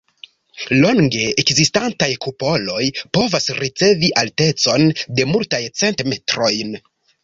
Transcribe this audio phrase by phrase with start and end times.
[0.85, 6.79] Longe ekzistantaj kupoloj povas ricevi altecon de multaj cent metrojn.